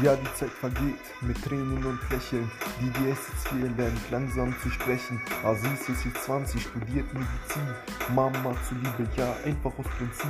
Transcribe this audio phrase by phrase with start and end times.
[0.00, 2.50] Ja, die Zeit vergeht mit Tränen und Lächeln.
[2.80, 5.20] Die DS fehlen, lernt langsam zu sprechen.
[5.44, 7.68] Aziz ist jetzt 20, studiert Medizin.
[8.14, 10.28] Mama zuliebe, ja, einfach aus Prinzip.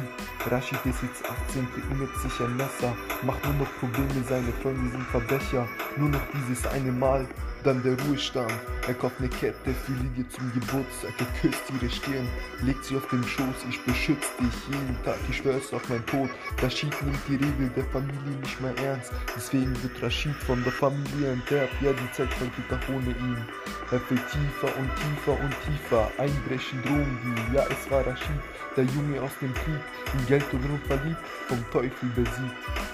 [0.50, 2.94] Rashid ist jetzt 18, kreiert sich ein Messer.
[3.22, 5.68] Macht nur noch Probleme, seine Freunde sind Verbrecher.
[5.96, 7.26] Nur noch dieses eine Mal
[7.64, 8.52] dann der Ruhestand.
[8.86, 11.12] Er kauft ne Kette für Liege zum Geburtstag.
[11.18, 12.28] Er küsst ihre Stirn,
[12.62, 13.66] legt sie auf den Schoß.
[13.70, 16.30] Ich beschütze dich jeden Tag, ich schwör's auf mein Tod.
[16.60, 19.12] Rashid nimmt die Regel der Familie nicht mehr ernst.
[19.36, 21.72] Deswegen wird Rashid von der Familie enterbt.
[21.80, 23.44] Ja, die Zeit vergeht auch ohne ihn.
[23.90, 26.10] Er fällt tiefer und tiefer und tiefer.
[26.18, 27.54] Einbrechen, Drogendeal.
[27.54, 28.42] Ja, es war Rashid,
[28.76, 29.80] der Junge aus dem Krieg.
[30.14, 32.91] In Geld und Ruhm verliebt, vom Teufel besiegt.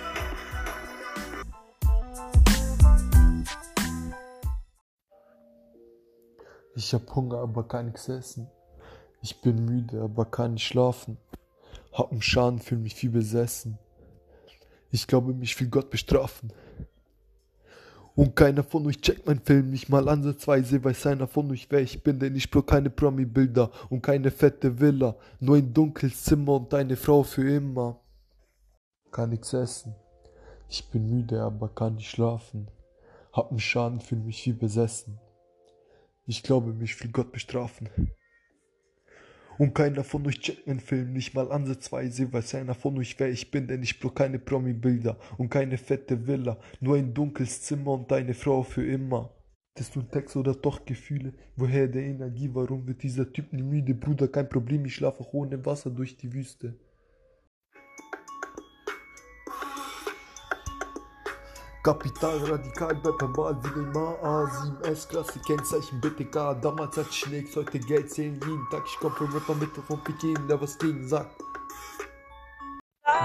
[6.78, 8.46] Ich hab Hunger, aber kann nichts essen.
[9.20, 11.18] Ich bin müde, aber kann nicht schlafen.
[11.93, 13.79] Hab einen Schaden, fühl mich wie besessen.
[14.93, 16.52] Ich glaube, mich will Gott bestrafen.
[18.15, 21.80] Und keiner von euch checkt meinen Film nicht mal ansatzweise, weiß einer von euch, wer
[21.80, 26.52] ich bin, denn ich brauch keine Promi-Bilder und keine fette Villa, nur ein dunkles Zimmer
[26.52, 27.98] und eine Frau für immer.
[29.10, 29.96] Kann nichts essen.
[30.68, 32.68] Ich bin müde, aber kann nicht schlafen.
[33.32, 35.18] Hab einen Schaden, fühl mich wie besessen.
[36.30, 37.88] Ich glaube, mich will Gott bestrafen.
[39.57, 43.30] Und keiner von euch checkt meinen Film, nicht mal ansatzweise, weiß einer von euch, wer
[43.30, 47.93] ich bin, denn ich brauch keine Promi-Bilder und keine fette Villa, nur ein dunkles Zimmer
[47.93, 49.35] und eine Frau für immer.
[49.74, 51.32] Du ein Text oder doch Gefühle?
[51.57, 52.51] Woher der Energie?
[52.52, 53.95] Warum wird dieser Typ nie müde?
[53.95, 56.79] Bruder, kein Problem, ich schlafe auch ohne Wasser durch die Wüste.
[61.82, 68.10] Kapital radikal bei Pambal wie Neymar A7 S-Klasse Kennzeichen BTK Damals hat Schlägs, heute Geld
[68.10, 68.82] zählen jeden Tag.
[68.87, 71.41] Ich komm vom Rapper mit von Pekin, der was gegen sagt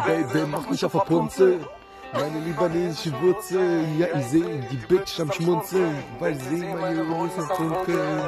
[0.05, 1.65] Baby, mach mich auf Rapunzel
[2.13, 8.22] meine libanesische Wurzel, ja ich seh die Bitch am Schmunzeln, weil sie meine Rosen funkeln.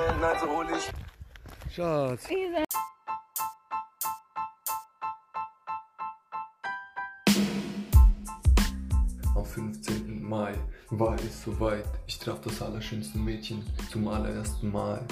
[1.72, 2.28] Schatz.
[9.46, 10.24] Am 15.
[10.28, 10.56] Mai
[10.90, 11.86] war es soweit.
[12.08, 15.06] Ich traf das allerschönste Mädchen zum allerersten Mal.